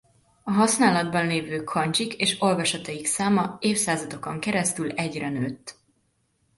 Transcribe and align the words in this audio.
A 0.43 0.51
használatban 0.51 1.27
lévő 1.27 1.63
kandzsik 1.63 2.13
és 2.13 2.41
olvasataik 2.41 3.05
száma 3.05 3.57
évszázadokon 3.59 4.39
keresztül 4.39 4.89
egyre 4.91 5.29
nőtt. 5.29 5.77